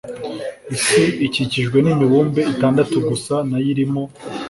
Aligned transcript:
isi 0.75 1.03
ikikijwe 1.25 1.77
nimibumbe 1.81 2.41
itandatu 2.53 2.95
gusa 3.07 3.33
nayo 3.49 3.67
irimo 3.73 4.03